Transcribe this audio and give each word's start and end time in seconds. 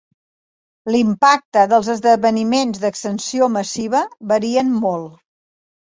L'impacte 0.93 1.65
dels 1.75 1.91
esdeveniments 1.95 2.81
d'extensió 2.85 3.53
massiva 3.59 4.03
varien 4.33 4.73
molt. 4.87 5.13